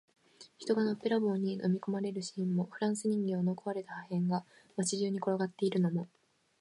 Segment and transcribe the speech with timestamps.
[0.57, 4.43] 人がのっぺらぼうに飲み込まれるシーンも、フランス人形の壊れた破片が
[4.75, 6.07] 街中に転がっているのも、